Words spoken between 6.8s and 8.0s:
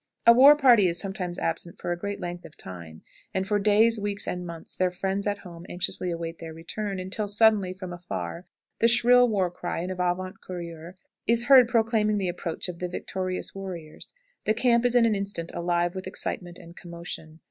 until, suddenly, from